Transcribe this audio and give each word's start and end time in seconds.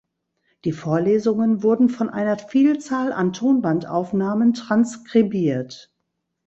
Die 0.65 0.71
Vorlesungen 0.71 1.61
wurde 1.61 1.87
von 1.87 2.09
einer 2.09 2.35
Vielzahl 2.39 3.13
an 3.13 3.33
Tonbandaufnahmen 3.33 4.53
transkribiert. 4.55 5.93